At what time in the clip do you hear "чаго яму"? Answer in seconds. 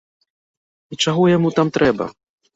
1.05-1.53